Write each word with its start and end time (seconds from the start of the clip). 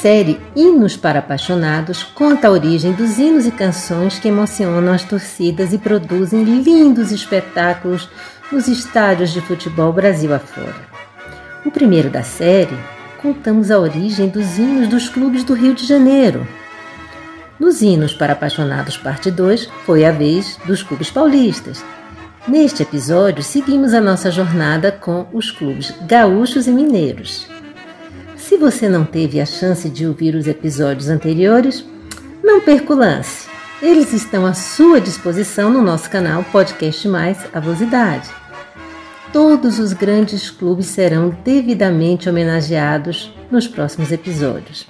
Série 0.00 0.40
Hinos 0.56 0.96
para 0.96 1.18
Apaixonados 1.18 2.02
conta 2.02 2.48
a 2.48 2.50
origem 2.50 2.92
dos 2.92 3.18
hinos 3.18 3.46
e 3.46 3.50
canções 3.50 4.18
que 4.18 4.28
emocionam 4.28 4.94
as 4.94 5.04
torcidas 5.04 5.74
e 5.74 5.78
produzem 5.78 6.42
lindos 6.42 7.12
espetáculos 7.12 8.08
nos 8.50 8.66
estádios 8.66 9.30
de 9.30 9.42
futebol 9.42 9.92
Brasil 9.92 10.32
afora. 10.32 10.88
O 11.66 11.70
primeiro 11.70 12.08
da 12.08 12.22
série, 12.22 12.74
contamos 13.20 13.70
a 13.70 13.78
origem 13.78 14.28
dos 14.28 14.56
hinos 14.56 14.88
dos 14.88 15.10
clubes 15.10 15.44
do 15.44 15.52
Rio 15.52 15.74
de 15.74 15.86
Janeiro. 15.86 16.48
Nos 17.58 17.82
Hinos 17.82 18.14
para 18.14 18.32
Apaixonados, 18.32 18.96
parte 18.96 19.30
2, 19.30 19.66
foi 19.84 20.06
a 20.06 20.10
vez 20.10 20.58
dos 20.64 20.82
clubes 20.82 21.10
paulistas. 21.10 21.84
Neste 22.48 22.82
episódio, 22.82 23.42
seguimos 23.42 23.92
a 23.92 24.00
nossa 24.00 24.30
jornada 24.30 24.90
com 24.90 25.26
os 25.30 25.50
clubes 25.50 25.92
gaúchos 26.06 26.66
e 26.66 26.70
mineiros. 26.70 27.59
Se 28.50 28.56
você 28.56 28.88
não 28.88 29.04
teve 29.04 29.40
a 29.40 29.46
chance 29.46 29.88
de 29.88 30.04
ouvir 30.04 30.34
os 30.34 30.48
episódios 30.48 31.08
anteriores, 31.08 31.84
não 32.42 32.60
perca 32.60 32.92
o 32.92 32.96
lance. 32.96 33.48
Eles 33.80 34.12
estão 34.12 34.44
à 34.44 34.54
sua 34.54 35.00
disposição 35.00 35.70
no 35.70 35.80
nosso 35.80 36.10
canal 36.10 36.42
Podcast 36.42 37.06
Mais 37.06 37.38
Avosidade. 37.54 38.28
Todos 39.32 39.78
os 39.78 39.92
grandes 39.92 40.50
clubes 40.50 40.86
serão 40.86 41.30
devidamente 41.44 42.28
homenageados 42.28 43.32
nos 43.52 43.68
próximos 43.68 44.10
episódios. 44.10 44.84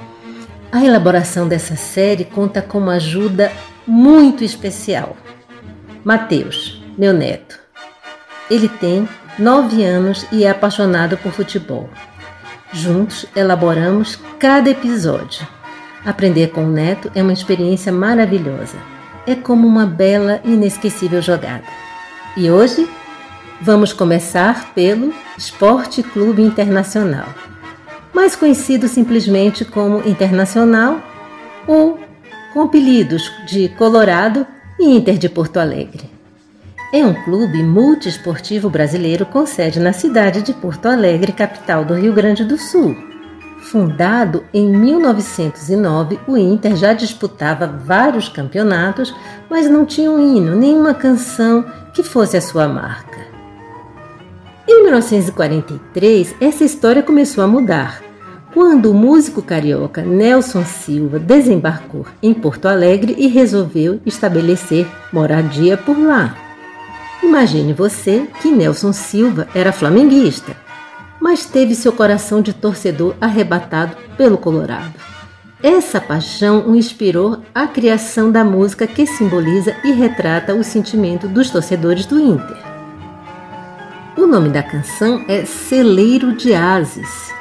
A 0.73 0.83
elaboração 0.83 1.47
dessa 1.47 1.77
série 1.77 2.25
conta 2.25 2.63
com 2.63 2.79
uma 2.79 2.95
ajuda 2.95 3.53
muito 3.87 4.43
especial. 4.43 5.15
Mateus, 6.03 6.83
meu 6.97 7.13
neto. 7.13 7.61
Ele 8.51 8.71
tem 8.71 9.07
nove 9.39 9.85
anos 9.85 10.25
e 10.33 10.45
é 10.45 10.51
apaixonado 10.51 11.19
por 11.19 11.31
futebol. 11.31 11.91
Juntos 12.73 13.27
elaboramos 13.35 14.17
cada 14.39 14.71
episódio. 14.71 15.47
Aprender 16.05 16.51
com 16.51 16.65
o 16.65 16.71
neto 16.71 17.11
é 17.17 17.23
uma 17.23 17.33
experiência 17.33 17.91
maravilhosa. 17.91 18.77
É 19.27 19.35
como 19.35 19.67
uma 19.67 19.85
bela 19.85 20.41
e 20.45 20.53
inesquecível 20.53 21.21
jogada. 21.21 21.65
E 22.37 22.49
hoje 22.49 22.89
vamos 23.61 23.93
começar 23.93 24.73
pelo 24.73 25.13
Esporte 25.37 26.03
Clube 26.03 26.43
Internacional, 26.43 27.27
mais 28.15 28.37
conhecido 28.37 28.87
simplesmente 28.87 29.65
como 29.65 30.09
Internacional 30.09 31.03
ou 31.67 31.99
com 32.53 32.63
apelidos 32.63 33.33
de 33.47 33.69
Colorado 33.71 34.47
e 34.79 34.97
Inter 34.97 35.19
de 35.19 35.29
Porto 35.29 35.59
Alegre. 35.59 36.20
É 36.93 37.07
um 37.07 37.15
clube 37.15 37.63
multiesportivo 37.63 38.69
brasileiro 38.69 39.25
com 39.25 39.47
sede 39.47 39.79
na 39.79 39.93
cidade 39.93 40.43
de 40.43 40.53
Porto 40.53 40.87
Alegre, 40.87 41.31
capital 41.31 41.85
do 41.85 41.95
Rio 41.95 42.13
Grande 42.13 42.45
do 42.45 42.59
Sul. 42.59 42.97
Fundado 43.61 44.43
em 44.53 44.69
1909, 44.69 46.19
o 46.27 46.37
Inter 46.37 46.75
já 46.75 46.93
disputava 46.93 47.69
vários 47.69 48.29
campeonatos, 48.29 49.15
mas 49.49 49.71
não 49.71 49.87
tinha 49.87 50.11
um 50.11 50.19
hino, 50.19 50.57
nenhuma 50.57 50.93
canção 50.93 51.65
que 51.95 52.03
fosse 52.03 52.37
a 52.37 52.41
sua 52.41 52.67
marca. 52.67 53.21
Em 54.67 54.83
1943, 54.83 56.35
essa 56.41 56.65
história 56.65 57.05
começou 57.05 57.45
a 57.45 57.47
mudar, 57.47 58.03
quando 58.53 58.91
o 58.91 58.95
músico 58.95 59.41
carioca 59.41 60.03
Nelson 60.03 60.65
Silva 60.65 61.21
desembarcou 61.21 62.05
em 62.21 62.35
Porto 62.35 62.67
Alegre 62.67 63.15
e 63.17 63.29
resolveu 63.29 64.01
estabelecer 64.05 64.89
moradia 65.13 65.77
por 65.77 65.97
lá. 65.97 66.50
Imagine 67.31 67.73
você 67.73 68.29
que 68.43 68.51
Nelson 68.51 68.93
Silva 68.93 69.47
era 69.55 69.73
flamenguista, 69.73 70.55
mas 71.21 71.47
teve 71.47 71.77
seu 71.77 71.93
coração 71.93 72.43
de 72.43 72.53
torcedor 72.53 73.15
arrebatado 73.21 73.97
pelo 74.17 74.37
Colorado. 74.37 74.95
Essa 75.63 76.01
paixão 76.01 76.69
o 76.69 76.75
inspirou 76.75 77.39
a 77.55 77.69
criação 77.69 78.33
da 78.33 78.45
música 78.45 78.85
que 78.85 79.07
simboliza 79.07 79.77
e 79.85 79.93
retrata 79.93 80.57
o 80.57 80.65
sentimento 80.65 81.29
dos 81.29 81.51
torcedores 81.51 82.05
do 82.05 82.19
Inter. 82.19 82.57
O 84.19 84.27
nome 84.27 84.49
da 84.49 84.65
canção 84.65 85.25
é 85.29 85.45
Celeiro 85.45 86.35
de 86.35 86.53
Ases. 86.53 87.33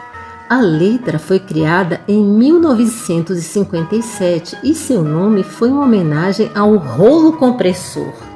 A 0.48 0.62
letra 0.62 1.18
foi 1.18 1.40
criada 1.40 2.00
em 2.08 2.24
1957 2.24 4.56
e 4.64 4.76
seu 4.76 5.02
nome 5.02 5.42
foi 5.42 5.72
uma 5.72 5.86
homenagem 5.86 6.52
ao 6.54 6.78
rolo 6.78 7.34
compressor 7.34 8.28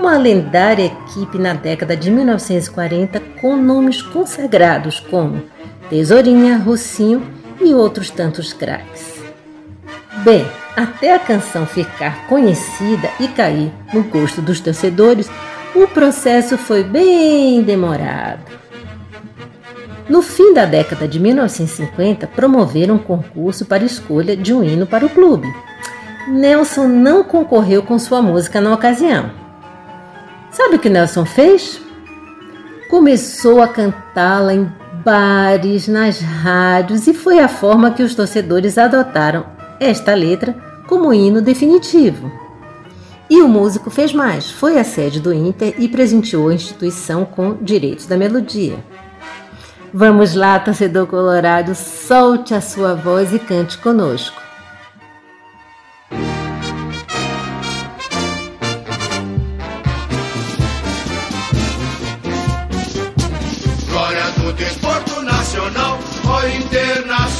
uma 0.00 0.16
lendária 0.16 0.86
equipe 0.86 1.36
na 1.36 1.52
década 1.52 1.94
de 1.94 2.10
1940 2.10 3.20
com 3.38 3.54
nomes 3.54 4.00
consagrados 4.00 4.98
como 4.98 5.42
Tesourinha, 5.90 6.56
Rocinho 6.56 7.22
e 7.60 7.74
outros 7.74 8.08
tantos 8.08 8.54
craques. 8.54 9.20
Bem, 10.24 10.46
até 10.74 11.14
a 11.14 11.18
canção 11.18 11.66
ficar 11.66 12.26
conhecida 12.28 13.10
e 13.20 13.28
cair 13.28 13.70
no 13.92 14.02
gosto 14.04 14.40
dos 14.40 14.58
torcedores, 14.58 15.30
o 15.74 15.86
processo 15.86 16.56
foi 16.56 16.82
bem 16.82 17.62
demorado. 17.62 18.40
No 20.08 20.22
fim 20.22 20.54
da 20.54 20.64
década 20.64 21.06
de 21.06 21.20
1950, 21.20 22.26
promoveram 22.26 22.94
um 22.94 22.98
concurso 22.98 23.66
para 23.66 23.84
escolha 23.84 24.34
de 24.34 24.54
um 24.54 24.64
hino 24.64 24.86
para 24.86 25.04
o 25.04 25.10
clube. 25.10 25.46
Nelson 26.26 26.88
não 26.88 27.22
concorreu 27.22 27.82
com 27.82 27.98
sua 27.98 28.22
música 28.22 28.62
na 28.62 28.72
ocasião. 28.72 29.39
Sabe 30.50 30.76
o 30.76 30.78
que 30.78 30.88
Nelson 30.88 31.24
fez? 31.24 31.80
Começou 32.88 33.62
a 33.62 33.68
cantá-la 33.68 34.52
em 34.52 34.70
bares, 35.04 35.86
nas 35.86 36.20
rádios 36.20 37.06
e 37.06 37.14
foi 37.14 37.38
a 37.38 37.48
forma 37.48 37.92
que 37.92 38.02
os 38.02 38.14
torcedores 38.14 38.76
adotaram 38.76 39.46
esta 39.78 40.12
letra 40.14 40.54
como 40.88 41.14
hino 41.14 41.40
definitivo. 41.40 42.30
E 43.30 43.40
o 43.40 43.48
músico 43.48 43.90
fez 43.90 44.12
mais, 44.12 44.50
foi 44.50 44.76
à 44.76 44.82
sede 44.82 45.20
do 45.20 45.32
Inter 45.32 45.74
e 45.78 45.86
presenteou 45.86 46.48
a 46.48 46.54
instituição 46.54 47.24
com 47.24 47.56
direitos 47.62 48.06
da 48.06 48.16
melodia. 48.16 48.84
Vamos 49.94 50.34
lá, 50.34 50.58
torcedor 50.58 51.06
colorado, 51.06 51.74
solte 51.76 52.54
a 52.54 52.60
sua 52.60 52.94
voz 52.94 53.32
e 53.32 53.38
cante 53.38 53.78
conosco. 53.78 54.39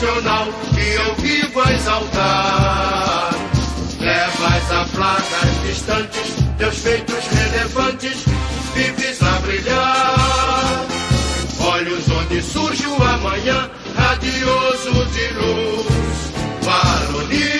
Nacional 0.00 0.46
que 0.74 0.94
eu 0.94 1.14
vivo 1.16 1.60
a 1.60 1.72
exaltar. 1.72 3.30
Levas 4.00 4.72
a 4.72 4.84
plagas 4.94 5.62
distantes, 5.66 6.36
teus 6.58 6.78
feitos 6.78 7.24
relevantes, 7.26 8.24
vives 8.74 9.22
a 9.22 9.38
brilhar. 9.40 10.86
Olhos 11.60 12.08
onde 12.10 12.42
surge 12.42 12.86
o 12.86 13.02
amanhã, 13.02 13.70
radioso 13.96 14.92
de 15.12 15.28
luz, 15.34 15.86
varonil. 16.62 17.50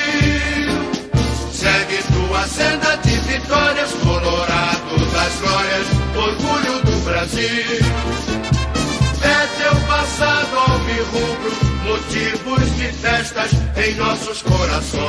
Segue 1.53 2.03
tua 2.13 2.47
senda 2.47 2.97
de 2.97 3.17
vitórias, 3.19 3.93
colorado 4.03 4.97
das 5.13 5.35
glórias, 5.41 5.87
orgulho 6.17 6.83
do 6.85 7.05
Brasil. 7.05 8.00
Alvirrubro 11.01 11.51
motivos 11.85 12.77
de 12.77 12.93
festas 12.93 13.51
em 13.77 13.95
nossos 13.95 14.43
corações. 14.43 15.01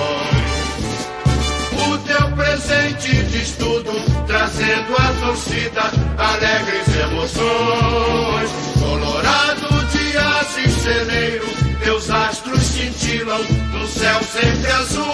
O 1.86 1.98
teu 1.98 2.32
presente 2.32 3.24
diz 3.26 3.52
tudo, 3.58 3.92
trazendo 4.26 4.96
à 4.98 5.26
torcida 5.26 5.92
alegres 6.18 6.88
emoções. 6.96 8.52
Colorado 8.80 9.86
de 9.92 10.18
Assis 10.18 10.74
Celeiro, 10.82 11.46
teus 11.84 12.10
astros 12.10 12.64
cintilam 12.64 13.42
no 13.74 13.88
céu 13.88 14.20
sempre 14.24 14.72
azul. 14.72 15.06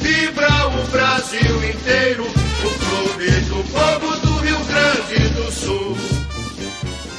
Vibra 0.00 0.66
o 0.66 0.90
Brasil 0.90 1.70
inteiro, 1.70 2.24
o 2.24 2.70
clube 2.84 3.30
do 3.42 3.64
povo 3.72 4.16
do 4.26 4.38
Rio 4.38 4.58
Grande 4.64 5.28
do 5.34 5.52
Sul. 5.52 5.73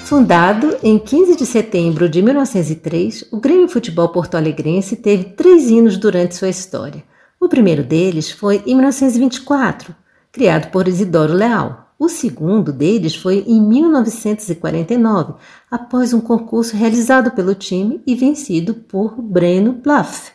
Fundado 0.06 0.78
em 0.84 1.00
15 1.00 1.36
de 1.36 1.48
setembro 1.48 2.08
de 2.08 2.22
1903, 2.22 3.26
o 3.32 3.40
Grêmio 3.40 3.68
Futebol 3.68 4.08
Porto 4.10 4.36
Alegrense 4.36 4.96
teve 4.96 5.24
três 5.24 5.68
hinos 5.68 5.98
durante 5.98 6.36
sua 6.36 6.48
história. 6.48 7.04
O 7.42 7.50
primeiro 7.50 7.84
deles 7.84 8.30
foi 8.30 8.62
em 8.68 8.76
1924, 8.76 9.96
criado 10.32 10.70
por 10.70 10.88
Isidoro 10.88 11.34
Leal. 11.34 11.90
O 11.98 12.08
segundo 12.08 12.72
deles 12.72 13.16
foi 13.16 13.46
em 13.48 13.60
1949, 13.60 15.34
após 15.72 16.14
um 16.14 16.22
concurso 16.22 16.78
realizado 16.78 17.32
pelo 17.32 17.56
time 17.56 18.00
e 18.06 18.14
vencido 18.14 18.76
por 18.76 19.20
Breno 19.20 19.74
Bluff. 19.74 20.34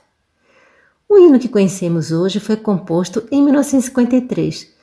O 1.09 1.17
hino 1.17 1.39
que 1.39 1.49
conhecemos 1.49 2.11
hoje 2.11 2.41
foi 2.41 2.57
composto 2.57 3.23
em 3.31 3.41
1953 3.41 4.80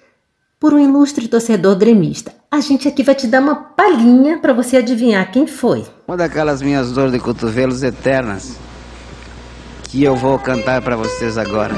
por 0.59 0.74
um 0.74 0.80
ilustre 0.80 1.27
torcedor 1.27 1.75
gremista. 1.75 2.33
A 2.50 2.59
gente 2.59 2.88
aqui 2.88 3.04
vai 3.04 3.13
te 3.13 3.27
dar 3.27 3.42
uma 3.42 3.56
palhinha 3.56 4.39
para 4.39 4.54
você 4.54 4.77
adivinhar 4.77 5.31
quem 5.31 5.45
foi. 5.45 5.86
Uma 6.07 6.18
daquelas 6.18 6.62
minhas 6.62 6.92
dores 6.92 7.12
de 7.12 7.19
cotovelos 7.19 7.83
eternas 7.83 8.57
que 9.83 10.04
eu 10.04 10.15
vou 10.15 10.39
cantar 10.39 10.81
para 10.81 10.95
vocês 10.95 11.38
agora. 11.38 11.75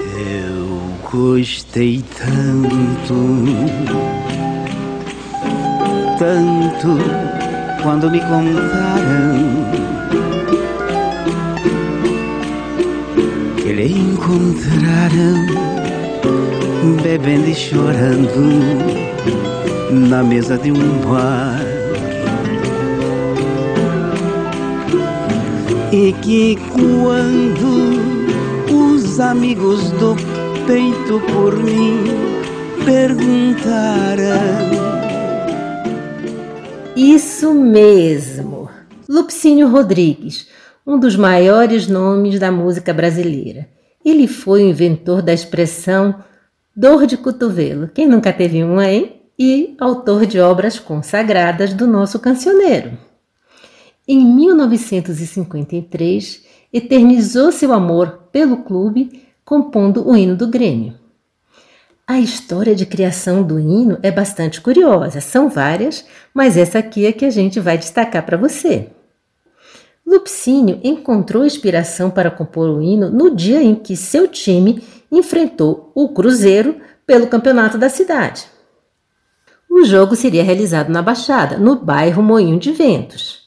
Eu 0.00 1.10
gostei 1.10 2.02
tanto, 2.18 3.14
tanto 6.18 6.98
quando 7.82 8.10
me 8.10 8.20
contaram 8.20 9.85
lhe 13.72 13.92
encontraram 13.92 15.46
bebendo 17.02 17.48
e 17.48 17.54
chorando 17.54 18.40
na 19.90 20.22
mesa 20.22 20.56
de 20.56 20.70
um 20.70 20.98
bar. 21.08 21.60
E 25.92 26.12
que 26.22 26.56
quando 26.72 28.26
os 28.72 29.20
amigos 29.20 29.90
do 29.92 30.16
peito 30.66 31.20
por 31.32 31.56
mim 31.56 32.04
perguntaram. 32.84 34.26
Isso 36.94 37.52
mesmo, 37.54 38.68
Lupicínio 39.08 39.68
Rodrigues 39.68 40.46
um 40.86 40.98
dos 40.98 41.16
maiores 41.16 41.88
nomes 41.88 42.38
da 42.38 42.52
música 42.52 42.94
brasileira. 42.94 43.68
Ele 44.04 44.28
foi 44.28 44.62
o 44.62 44.68
inventor 44.68 45.20
da 45.20 45.32
expressão 45.32 46.22
dor 46.76 47.06
de 47.06 47.16
cotovelo. 47.16 47.88
Quem 47.88 48.06
nunca 48.06 48.32
teve 48.32 48.62
uma, 48.62 48.88
hein? 48.88 49.22
E 49.36 49.74
autor 49.80 50.26
de 50.26 50.38
obras 50.38 50.78
consagradas 50.78 51.74
do 51.74 51.86
nosso 51.86 52.20
cancioneiro. 52.20 52.96
Em 54.06 54.24
1953, 54.24 56.44
eternizou 56.72 57.50
seu 57.50 57.72
amor 57.72 58.28
pelo 58.30 58.58
clube 58.58 59.26
compondo 59.44 60.08
o 60.08 60.16
hino 60.16 60.36
do 60.36 60.46
Grêmio. 60.46 60.94
A 62.06 62.20
história 62.20 62.76
de 62.76 62.86
criação 62.86 63.42
do 63.42 63.58
hino 63.58 63.98
é 64.00 64.12
bastante 64.12 64.60
curiosa, 64.60 65.20
são 65.20 65.48
várias, 65.48 66.06
mas 66.32 66.56
essa 66.56 66.78
aqui 66.78 67.04
é 67.04 67.10
que 67.10 67.24
a 67.24 67.30
gente 67.30 67.58
vai 67.58 67.76
destacar 67.76 68.24
para 68.24 68.36
você. 68.36 68.92
Lupicínio 70.06 70.80
encontrou 70.84 71.44
inspiração 71.44 72.10
para 72.10 72.30
compor 72.30 72.68
o 72.68 72.80
hino 72.80 73.10
no 73.10 73.34
dia 73.34 73.60
em 73.60 73.74
que 73.74 73.96
seu 73.96 74.28
time 74.28 74.82
enfrentou 75.10 75.90
o 75.94 76.10
Cruzeiro 76.10 76.76
pelo 77.04 77.26
campeonato 77.26 77.76
da 77.76 77.88
cidade. 77.88 78.46
O 79.68 79.84
jogo 79.84 80.14
seria 80.14 80.44
realizado 80.44 80.90
na 80.90 81.02
Baixada, 81.02 81.58
no 81.58 81.76
bairro 81.76 82.22
Moinho 82.22 82.58
de 82.58 82.70
Ventos. 82.70 83.46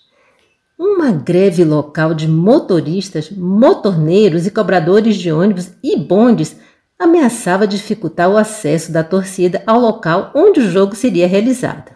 Uma 0.77 1.11
greve 1.11 1.63
local 1.63 2.13
de 2.13 2.27
motoristas, 2.27 3.31
motorneiros 3.31 4.45
e 4.45 4.51
cobradores 4.51 5.15
de 5.15 5.31
ônibus 5.31 5.71
e 5.83 5.97
bondes 5.97 6.57
ameaçava 6.99 7.65
dificultar 7.65 8.29
o 8.29 8.37
acesso 8.37 8.91
da 8.91 9.03
torcida 9.03 9.63
ao 9.65 9.79
local 9.79 10.31
onde 10.35 10.59
o 10.59 10.69
jogo 10.69 10.95
seria 10.95 11.27
realizado. 11.27 11.91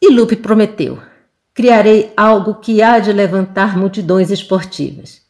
E 0.00 0.08
Lupe 0.12 0.36
prometeu: 0.36 0.98
criarei 1.58 2.12
algo 2.16 2.54
que 2.54 2.80
há 2.80 3.00
de 3.00 3.12
levantar 3.12 3.76
multidões 3.76 4.30
esportivas. 4.30 5.22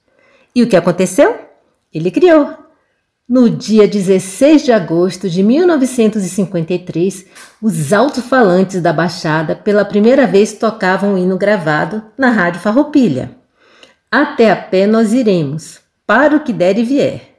E 0.55 0.63
o 0.63 0.69
que 0.69 0.77
aconteceu? 0.77 1.35
Ele 1.91 2.11
criou. 2.11 2.55
No 3.27 3.49
dia 3.49 3.89
16 3.89 4.63
de 4.63 4.71
agosto 4.71 5.31
de 5.31 5.43
1953, 5.43 7.25
os 7.63 7.95
alto-falantes 7.95 8.83
da 8.83 8.93
Baixada 8.93 9.57
pela 9.57 9.87
primeira 9.87 10.27
vez 10.27 10.53
tocavam 10.53 11.15
um 11.15 11.17
hino 11.17 11.39
gravado 11.39 12.03
na 12.19 12.29
Rádio 12.29 12.61
Farroupilha. 12.61 13.31
Até 14.11 14.51
a 14.51 14.57
pé 14.57 14.87
nós 14.87 15.15
iremos, 15.15 15.81
para 16.07 16.37
o 16.37 16.41
que 16.41 16.53
der 16.53 16.79
e 16.79 16.85
vier. 16.85 17.39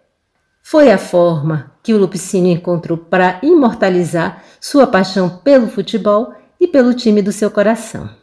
Foi 0.64 0.92
a 0.92 0.98
forma 0.98 1.74
que 1.84 1.94
o 1.94 2.00
Lupicínio 2.00 2.52
encontrou 2.52 2.98
para 2.98 3.38
imortalizar 3.44 4.44
sua 4.60 4.88
paixão 4.88 5.30
pelo 5.30 5.68
futebol 5.68 6.34
e 6.60 6.68
pelo 6.68 6.96
time 6.96 7.22
do 7.22 7.32
seu 7.32 7.52
coração. 7.52 8.18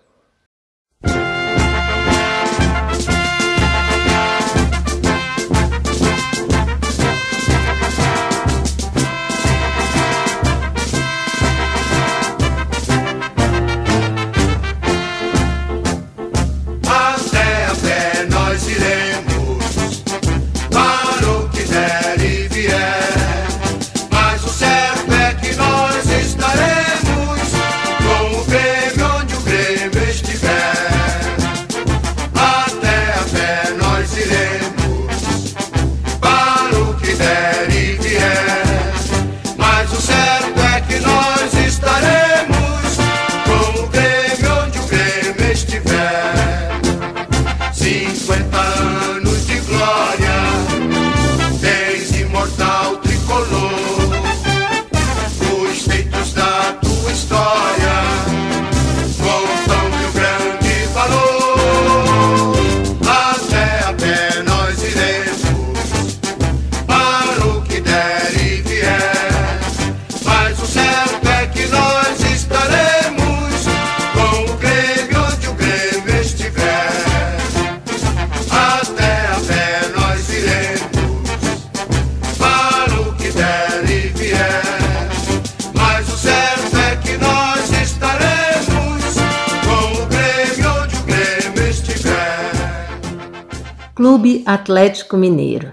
Clube 94.07 94.45
Atlético 94.47 95.17
Mineiro. 95.17 95.73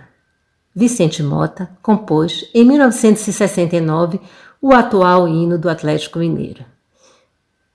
Vicente 0.73 1.21
Mota 1.21 1.69
compôs, 1.83 2.49
em 2.51 2.65
1969, 2.65 4.19
o 4.59 4.73
atual 4.73 5.27
hino 5.27 5.55
do 5.55 5.69
Atlético 5.69 6.17
Mineiro. 6.17 6.65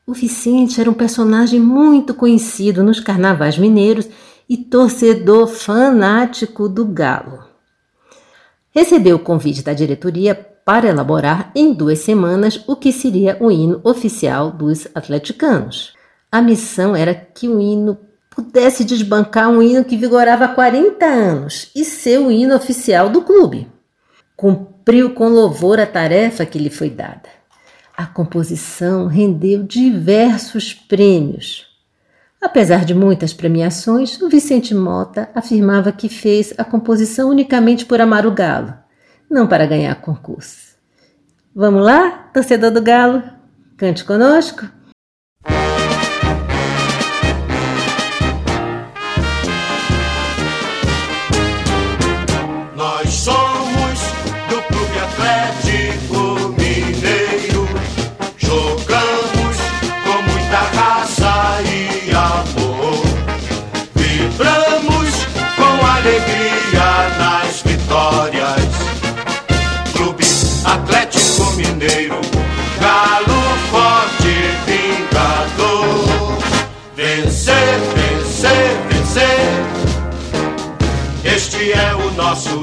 O 0.04 0.12
Vicente 0.12 0.80
era 0.80 0.90
um 0.90 0.94
personagem 0.94 1.60
muito 1.60 2.12
conhecido 2.12 2.82
nos 2.82 2.98
carnavais 2.98 3.56
mineiros 3.56 4.08
e 4.48 4.56
torcedor 4.56 5.46
fanático 5.46 6.68
do 6.68 6.84
Galo. 6.84 7.44
Recebeu 8.72 9.14
o 9.14 9.20
convite 9.20 9.62
da 9.62 9.72
diretoria 9.72 10.34
para 10.34 10.88
elaborar 10.88 11.52
em 11.54 11.72
duas 11.72 12.00
semanas 12.00 12.64
o 12.66 12.74
que 12.74 12.90
seria 12.90 13.36
o 13.40 13.48
hino 13.48 13.80
oficial 13.84 14.50
dos 14.50 14.88
atleticanos. 14.92 15.94
A 16.32 16.42
missão 16.42 16.96
era 16.96 17.14
que 17.14 17.48
o 17.48 17.60
hino 17.60 17.96
pudesse 18.38 18.84
desbancar 18.84 19.50
um 19.50 19.60
hino 19.60 19.84
que 19.84 19.96
vigorava 19.96 20.44
há 20.44 20.48
40 20.48 21.04
anos 21.04 21.72
e 21.74 21.84
ser 21.84 22.20
o 22.20 22.30
hino 22.30 22.54
oficial 22.54 23.10
do 23.10 23.22
clube. 23.22 23.66
Cumpriu 24.36 25.12
com 25.12 25.28
louvor 25.28 25.80
a 25.80 25.86
tarefa 25.86 26.46
que 26.46 26.56
lhe 26.56 26.70
foi 26.70 26.88
dada. 26.88 27.28
A 27.96 28.06
composição 28.06 29.08
rendeu 29.08 29.64
diversos 29.64 30.72
prêmios. 30.72 31.66
Apesar 32.40 32.84
de 32.84 32.94
muitas 32.94 33.32
premiações, 33.32 34.22
o 34.22 34.28
Vicente 34.28 34.72
Mota 34.72 35.28
afirmava 35.34 35.90
que 35.90 36.08
fez 36.08 36.54
a 36.56 36.62
composição 36.62 37.30
unicamente 37.30 37.84
por 37.84 38.00
amar 38.00 38.24
o 38.24 38.30
galo, 38.30 38.72
não 39.28 39.48
para 39.48 39.66
ganhar 39.66 39.96
concurso. 39.96 40.76
Vamos 41.52 41.84
lá, 41.84 42.30
torcedor 42.32 42.70
do 42.70 42.80
galo? 42.80 43.20
Cante 43.76 44.04
conosco? 44.04 44.77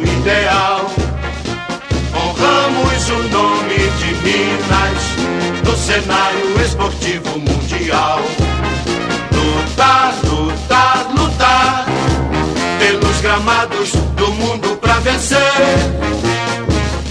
Ideal. 0.05 0.89
Honramos 2.13 3.09
o 3.09 3.23
nome 3.29 3.77
de 3.99 4.13
Minas 4.23 5.03
no 5.65 5.75
cenário 5.77 6.61
esportivo 6.61 7.39
mundial. 7.39 8.19
Lutar, 9.31 10.13
lutar, 10.23 11.07
lutar 11.11 11.85
pelos 12.79 13.21
gramados 13.21 13.91
do 14.15 14.31
mundo 14.33 14.77
pra 14.77 14.99
vencer. 14.99 15.37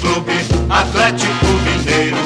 Clube 0.00 0.32
Atlético 0.70 1.46
Mineiro, 1.64 2.16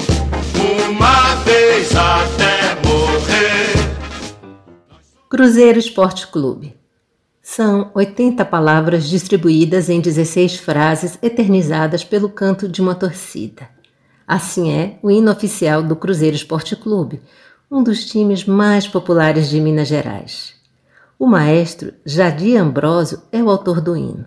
uma 0.89 1.35
vez 1.45 1.95
até 1.95 2.77
morrer. 2.87 3.89
Cruzeiro 5.29 5.79
Esporte 5.79 6.27
Clube 6.27 6.78
são 7.51 7.91
80 7.95 8.45
palavras 8.45 9.09
distribuídas 9.09 9.89
em 9.89 10.03
16 10.03 10.57
frases 10.57 11.19
eternizadas 11.23 12.05
pelo 12.05 12.29
canto 12.29 12.69
de 12.69 12.83
uma 12.83 12.95
torcida. 12.95 13.71
Assim 14.27 14.71
é 14.71 14.99
o 15.03 15.11
hino 15.11 15.33
oficial 15.33 15.83
do 15.83 15.97
Cruzeiro 15.97 16.37
Esporte 16.37 16.77
Clube, 16.77 17.23
um 17.71 17.83
dos 17.83 18.05
times 18.05 18.45
mais 18.45 18.87
populares 18.87 19.49
de 19.49 19.59
Minas 19.63 19.89
Gerais. 19.89 20.57
O 21.19 21.27
maestro 21.27 21.95
Jadir 22.05 22.61
Ambrosio 22.61 23.23
é 23.33 23.43
o 23.43 23.49
autor 23.49 23.81
do 23.81 23.97
hino. 23.97 24.27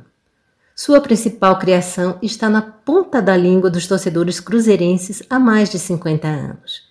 Sua 0.76 1.00
principal 1.00 1.60
criação 1.60 2.18
está 2.24 2.50
na 2.50 2.64
ponta 2.64 3.22
da 3.22 3.38
língua 3.38 3.70
dos 3.70 3.86
torcedores 3.86 4.40
cruzeirenses 4.40 5.22
há 5.30 5.38
mais 5.38 5.70
de 5.70 5.78
50 5.78 6.28
anos. 6.28 6.91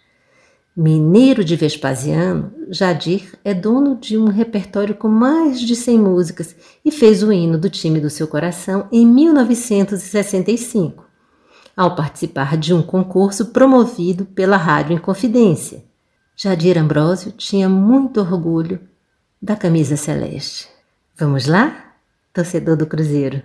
Mineiro 0.82 1.44
de 1.44 1.56
Vespasiano, 1.56 2.54
Jadir 2.70 3.38
é 3.44 3.52
dono 3.52 3.96
de 3.96 4.16
um 4.16 4.28
repertório 4.28 4.94
com 4.94 5.08
mais 5.08 5.60
de 5.60 5.76
100 5.76 5.98
músicas 5.98 6.56
e 6.82 6.90
fez 6.90 7.22
o 7.22 7.30
hino 7.30 7.58
do 7.58 7.68
time 7.68 8.00
do 8.00 8.08
seu 8.08 8.26
coração 8.26 8.88
em 8.90 9.06
1965, 9.06 11.04
ao 11.76 11.94
participar 11.94 12.56
de 12.56 12.72
um 12.72 12.80
concurso 12.80 13.48
promovido 13.48 14.24
pela 14.24 14.56
Rádio 14.56 14.94
Inconfidência. 14.94 15.84
Jadir 16.34 16.78
Ambrósio 16.78 17.30
tinha 17.32 17.68
muito 17.68 18.18
orgulho 18.18 18.80
da 19.42 19.56
camisa 19.56 19.98
celeste. 19.98 20.66
Vamos 21.14 21.46
lá, 21.46 21.92
torcedor 22.32 22.78
do 22.78 22.86
Cruzeiro? 22.86 23.42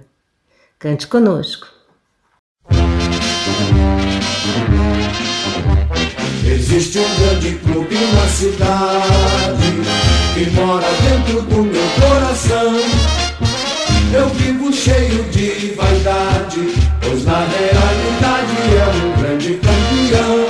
Cante 0.80 1.06
conosco. 1.06 1.68
Existe 6.48 7.00
um 7.00 7.16
grande 7.16 7.56
clube 7.56 7.96
na 7.96 8.28
cidade 8.28 9.82
que 10.36 10.50
mora 10.52 10.86
dentro 11.02 11.42
do 11.42 11.64
meu 11.64 11.90
coração. 12.00 12.76
Eu 14.14 14.30
vivo 14.30 14.72
cheio 14.72 15.24
de 15.32 15.74
vaidade, 15.76 16.76
pois 17.02 17.26
na 17.26 17.40
realidade 17.40 18.56
é 18.78 19.06
um 19.06 19.22
grande 19.22 19.56
campeão. 19.56 20.46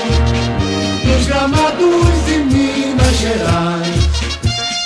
Nos 1.05 1.27
gramados 1.27 2.25
de 2.25 2.37
Minas 2.39 3.15
Gerais, 3.17 3.87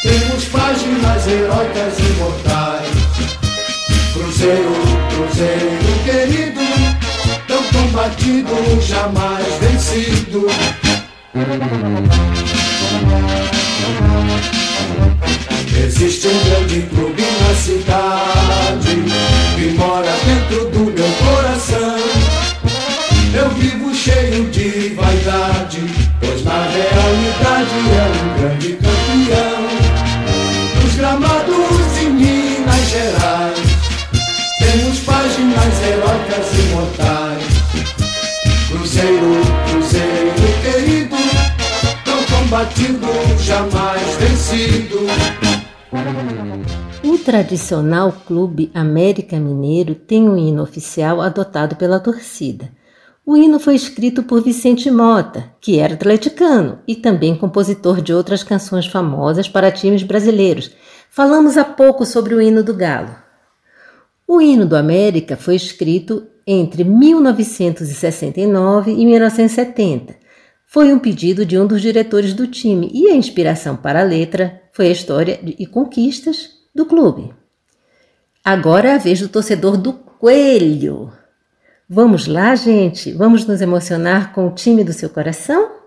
temos 0.04 0.46
páginas 0.46 1.28
heróicas 1.28 2.00
imortais. 2.00 2.88
Cruzeiro, 4.14 4.74
Cruzeiro 5.16 5.90
querido, 6.06 6.62
tão 7.48 7.64
combatido, 7.64 8.82
jamais 8.82 9.46
vencido. 9.60 10.48
Existe 15.82 16.28
um 16.28 16.40
grande 16.44 16.82
clube 16.88 17.22
na 17.22 17.56
cidade 17.56 19.04
que 19.56 19.72
mora 19.78 20.12
dentro 20.26 20.66
do 20.70 20.92
meu 20.92 21.08
coração. 21.24 21.98
Eu 23.34 23.50
vivo 23.52 23.96
cheio 23.96 24.50
de 24.50 24.96
vaidade, 24.96 25.80
pois 26.20 26.44
na 26.44 26.62
realidade 26.64 27.76
é 27.96 28.04
um 28.12 28.42
grande 28.42 28.74
campeão. 28.74 29.64
Nos 30.84 30.96
gramados 30.98 31.94
de 31.98 32.06
Minas 32.10 32.90
Gerais, 32.90 33.60
temos 34.60 35.00
páginas 35.00 35.84
heróicas 35.88 36.48
imortais. 36.60 37.19
Jamais 43.38 44.16
vencido. 44.16 44.98
O 47.04 47.16
tradicional 47.20 48.12
Clube 48.26 48.72
América 48.74 49.40
Mineiro 49.40 49.94
tem 49.94 50.28
um 50.28 50.36
hino 50.36 50.64
oficial 50.64 51.22
adotado 51.22 51.76
pela 51.76 52.00
torcida. 52.00 52.72
O 53.24 53.38
hino 53.38 53.60
foi 53.60 53.76
escrito 53.76 54.24
por 54.24 54.42
Vicente 54.42 54.90
Mota, 54.90 55.52
que 55.62 55.78
era 55.78 55.94
atleticano 55.94 56.80
e 56.88 56.96
também 56.96 57.36
compositor 57.36 58.02
de 58.02 58.12
outras 58.12 58.42
canções 58.42 58.88
famosas 58.88 59.48
para 59.48 59.72
times 59.72 60.02
brasileiros. 60.02 60.72
Falamos 61.12 61.56
há 61.56 61.64
pouco 61.64 62.04
sobre 62.04 62.34
o 62.34 62.42
hino 62.42 62.64
do 62.64 62.74
Galo. 62.74 63.16
O 64.28 64.42
hino 64.42 64.66
do 64.66 64.76
América 64.76 65.38
foi 65.38 65.56
escrito 65.56 66.26
entre 66.48 66.84
1969 66.84 68.92
e 68.92 69.06
1970 69.06 70.29
foi 70.72 70.94
um 70.94 71.00
pedido 71.00 71.44
de 71.48 71.58
um 71.58 71.66
dos 71.66 71.82
diretores 71.82 72.32
do 72.32 72.46
time 72.46 72.92
e 72.94 73.10
a 73.10 73.16
inspiração 73.16 73.76
para 73.76 74.02
a 74.02 74.04
letra 74.04 74.62
foi 74.72 74.88
a 74.88 74.92
história 74.92 75.40
e 75.44 75.66
conquistas 75.66 76.52
do 76.76 76.86
clube. 76.86 77.34
Agora 78.46 78.90
é 78.90 78.94
a 78.94 79.00
vez 79.00 79.20
do 79.20 79.28
torcedor 79.28 79.78
do 79.78 79.94
Coelho. 79.94 81.12
Vamos 81.90 82.28
lá, 82.28 82.54
gente? 82.54 83.12
Vamos 83.12 83.48
nos 83.48 83.62
emocionar 83.62 84.32
com 84.32 84.46
o 84.46 84.54
time 84.54 84.84
do 84.84 84.94
seu 84.94 85.10
coração? 85.10 85.79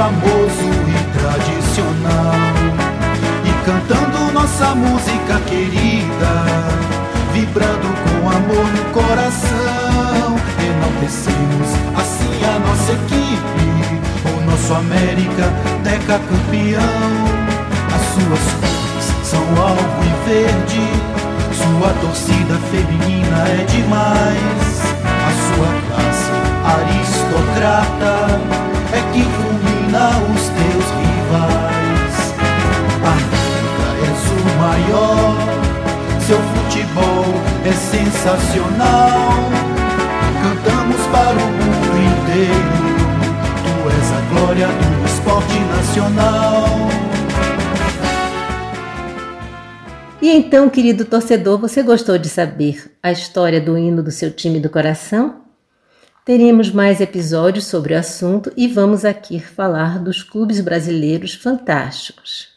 Famoso 0.00 0.70
e 0.88 1.00
tradicional. 1.18 2.32
E 3.44 3.52
cantando 3.66 4.32
nossa 4.32 4.74
música 4.74 5.38
querida, 5.46 6.32
vibrando 7.34 7.88
com 8.02 8.30
amor 8.30 8.66
no 8.72 8.84
coração. 8.94 10.38
Enaltecemos 10.58 11.68
assim 12.00 12.34
a 12.48 12.58
nossa 12.66 12.92
equipe, 12.92 13.68
o 14.24 14.50
nosso 14.50 14.72
América, 14.72 15.52
Deca 15.84 16.18
campeão. 16.18 17.10
As 17.94 18.02
suas 18.14 18.44
cores 18.58 19.06
são 19.22 19.44
alvo 19.62 20.00
e 20.02 20.30
verde, 20.30 20.86
sua 21.52 21.92
torcida 22.00 22.58
feminina 22.70 23.38
é 23.48 23.64
demais. 23.66 24.80
A 25.04 25.32
sua 25.44 25.70
classe 25.88 26.32
aristocrata 26.64 28.14
é 28.92 29.12
que 29.12 29.22
fulmina 29.22 29.79
os 29.98 30.48
teus 30.48 30.86
rivais. 31.00 32.16
América 33.02 33.88
és 34.06 34.22
o 34.30 34.42
maior, 34.60 35.34
seu 36.26 36.38
futebol 36.38 37.24
é 37.64 37.72
sensacional. 37.72 39.50
Cantamos 40.42 41.06
para 41.08 41.36
o 41.36 41.50
mundo 41.50 41.90
inteiro, 42.08 42.70
tu 43.64 43.74
és 43.90 44.08
a 44.12 44.20
glória 44.32 44.68
do 44.68 45.06
esporte 45.06 45.58
nacional. 45.58 46.64
E 50.22 50.28
então, 50.28 50.68
querido 50.68 51.04
torcedor, 51.04 51.58
você 51.58 51.82
gostou 51.82 52.16
de 52.16 52.28
saber 52.28 52.92
a 53.02 53.10
história 53.10 53.60
do 53.60 53.76
hino 53.76 54.02
do 54.02 54.10
seu 54.10 54.30
time 54.30 54.60
do 54.60 54.70
coração? 54.70 55.49
Teremos 56.24 56.70
mais 56.70 57.00
episódios 57.00 57.66
sobre 57.66 57.94
o 57.94 57.98
assunto 57.98 58.52
e 58.54 58.68
vamos 58.68 59.04
aqui 59.06 59.40
falar 59.40 59.98
dos 59.98 60.22
clubes 60.22 60.60
brasileiros 60.60 61.34
fantásticos. 61.34 62.48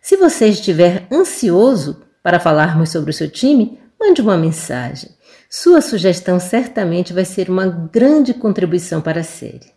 Se 0.00 0.16
você 0.16 0.48
estiver 0.48 1.06
ansioso 1.12 2.02
para 2.22 2.40
falarmos 2.40 2.90
sobre 2.90 3.10
o 3.10 3.14
seu 3.14 3.30
time, 3.30 3.78
mande 4.00 4.22
uma 4.22 4.38
mensagem. 4.38 5.10
Sua 5.50 5.82
sugestão 5.82 6.40
certamente 6.40 7.12
vai 7.12 7.26
ser 7.26 7.50
uma 7.50 7.66
grande 7.66 8.32
contribuição 8.32 9.02
para 9.02 9.20
a 9.20 9.24
série. 9.24 9.72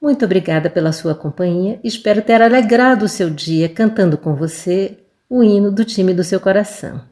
Muito 0.00 0.24
obrigada 0.24 0.70
pela 0.70 0.92
sua 0.92 1.16
companhia. 1.16 1.80
Espero 1.82 2.22
ter 2.22 2.40
alegrado 2.40 3.04
o 3.04 3.08
seu 3.08 3.28
dia 3.28 3.68
cantando 3.68 4.16
com 4.16 4.36
você 4.36 4.98
o 5.28 5.42
hino 5.42 5.72
do 5.72 5.84
time 5.84 6.14
do 6.14 6.22
seu 6.22 6.38
coração. 6.38 7.02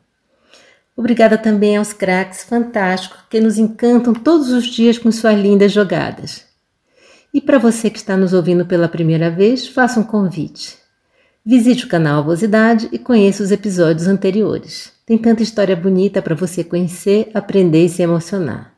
Obrigada 0.96 1.36
também 1.36 1.76
aos 1.76 1.92
craques 1.92 2.42
fantásticos 2.44 3.20
que 3.28 3.40
nos 3.40 3.58
encantam 3.58 4.14
todos 4.14 4.50
os 4.50 4.64
dias 4.64 4.96
com 4.96 5.12
suas 5.12 5.38
lindas 5.38 5.70
jogadas. 5.70 6.46
E 7.34 7.40
para 7.40 7.58
você 7.58 7.90
que 7.90 7.98
está 7.98 8.16
nos 8.16 8.32
ouvindo 8.32 8.64
pela 8.64 8.88
primeira 8.88 9.30
vez, 9.30 9.68
faça 9.68 10.00
um 10.00 10.04
convite. 10.04 10.78
Visite 11.44 11.84
o 11.84 11.88
canal 11.88 12.20
Avosidade 12.20 12.88
e 12.90 12.98
conheça 12.98 13.42
os 13.42 13.52
episódios 13.52 14.08
anteriores. 14.08 14.90
Tem 15.04 15.18
tanta 15.18 15.42
história 15.42 15.76
bonita 15.76 16.22
para 16.22 16.34
você 16.34 16.64
conhecer, 16.64 17.30
aprender 17.34 17.84
e 17.84 17.88
se 17.88 18.02
emocionar. 18.02 18.72